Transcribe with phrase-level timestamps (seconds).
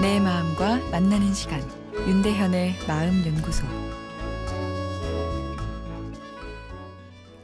[0.00, 1.60] 내 마음과 만나는 시간
[1.92, 3.66] 윤대현의 마음 연구소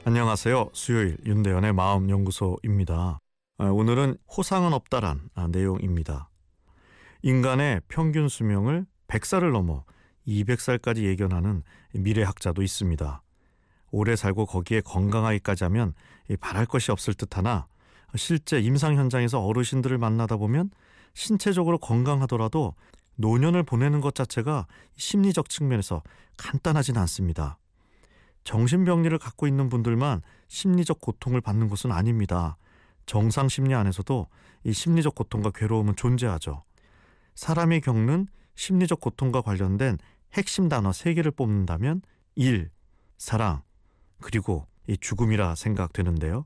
[0.06, 0.70] 안녕하세요.
[0.72, 3.18] 수요일 윤대현의 마음 연구소입니다.
[3.58, 6.30] 아, 오늘은 호상은 없다란 아, 내용입니다.
[7.20, 9.84] 인간의 평균 수명을 100살을 넘어
[10.26, 11.62] 200살까지 예견하는
[11.92, 13.22] 미래학자도 있습니다.
[13.90, 15.92] 오래 살고 거기에 건강하기까지 하면
[16.40, 17.66] 바랄 것이 없을 듯하나
[18.14, 20.70] 실제 임상 현장에서 어르신들을 만나다 보면
[21.16, 22.74] 신체적으로 건강하더라도
[23.16, 24.66] 노년을 보내는 것 자체가
[24.96, 26.02] 심리적 측면에서
[26.36, 27.58] 간단하진 않습니다.
[28.44, 32.58] 정신병리를 갖고 있는 분들만 심리적 고통을 받는 것은 아닙니다.
[33.06, 34.26] 정상 심리 안에서도
[34.64, 36.64] 이 심리적 고통과 괴로움은 존재하죠.
[37.34, 39.96] 사람이 겪는 심리적 고통과 관련된
[40.34, 42.02] 핵심 단어 세 개를 뽑는다면
[42.34, 42.70] 일,
[43.16, 43.62] 사랑,
[44.20, 46.44] 그리고 이 죽음이라 생각되는데요.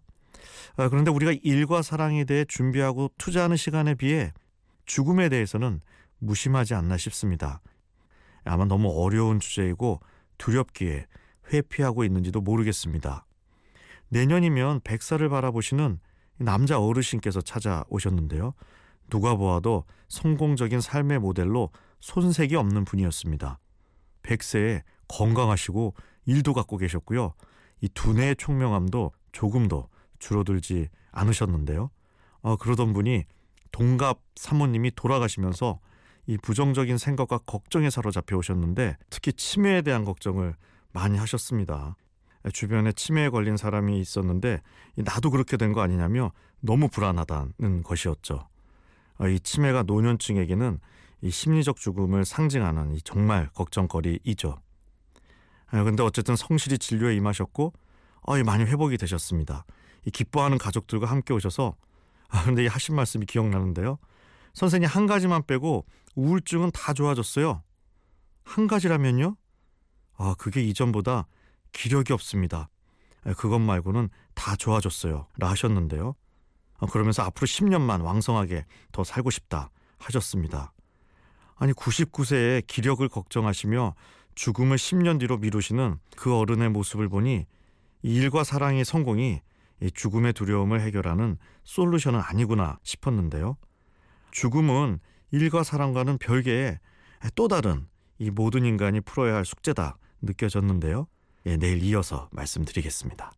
[0.77, 4.33] 아, 그런데 우리가 일과 사랑에 대해 준비하고 투자하는 시간에 비해
[4.91, 5.81] 죽음에 대해서는
[6.19, 7.61] 무심하지 않나 싶습니다.
[8.43, 10.01] 아마 너무 어려운 주제이고
[10.37, 11.07] 두렵기에
[11.53, 13.25] 회피하고 있는지도 모르겠습니다.
[14.09, 16.01] 내년이면 백살을 바라보시는
[16.39, 18.55] 남자 어르신께서 찾아오셨는데요.
[19.09, 23.61] 누가 보아도 성공적인 삶의 모델로 손색이 없는 분이었습니다.
[24.23, 25.95] 백세에 건강하시고
[26.27, 27.35] 일도 갖고 계셨고요.
[27.81, 31.91] 이 두뇌의 총명함도 조금도 줄어들지 않으셨는데요.
[32.41, 33.25] 어, 그러던 분이
[33.73, 35.81] 동갑 사모님이 돌아가시면서
[36.27, 40.55] 이 부정적인 생각과 걱정에 사로잡혀 오셨는데 특히 치매에 대한 걱정을
[40.93, 41.97] 많이 하셨습니다.
[42.53, 44.61] 주변에 치매에 걸린 사람이 있었는데
[44.97, 48.49] 나도 그렇게 된 거 아니냐며 너무 불안하다는 것이었죠.
[49.19, 50.79] 어, 이 치매가 노년층에게는
[51.23, 54.59] 이 심리적 죽음을 상징하는 이 정말 걱정거리이죠.
[55.73, 57.73] 아, 어쨌든 성실히 진료에 임하셨고
[58.23, 59.65] 어, 많이 회복이 되셨습니다.
[60.07, 61.75] 이 기뻐하는 가족들과 함께 오셔서
[62.31, 63.99] 아, 근데 이 하신 말씀이 기억나는데요.
[64.55, 67.63] 선생님 한 가지만 빼고 우울증은 다 좋아졌어요.
[68.45, 69.37] 한 가지라면요?
[70.17, 71.27] 아, 그게 이전보다
[71.73, 72.69] 기력이 없습니다.
[73.25, 75.27] 아, 그것 말고는 다 좋아졌어요.
[75.37, 76.15] 라 하셨는데요.
[76.79, 80.73] 아, 그러면서 앞으로 10년만 왕성하게 더 살고 싶다 하셨습니다.
[81.57, 83.95] 아니 99세에 기력을 걱정하시며
[84.35, 87.47] 죽음을 10년 뒤로 미루시는 그 어른의 모습을 보니
[88.03, 89.43] 일과 사랑의 성공이
[89.89, 93.57] 죽음의 두려움을 해결하는 솔루션은 아니구나 싶었는데요.
[94.33, 94.99] 죽음은
[95.31, 96.79] 일과 사랑과는 별개의
[97.35, 97.87] 또 다른
[98.19, 101.07] 이 모든 인간이 풀어야 할 숙제다 느껴졌는데요.
[101.47, 103.33] 예, 내일 이어서 말씀드리겠습니다.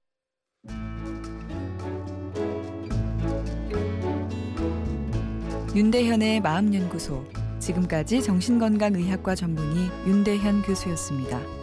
[5.74, 7.24] 윤대현의 마음연구소
[7.58, 11.61] 지금까지 정신건강의학과 전문의 윤대현 교수였습니다.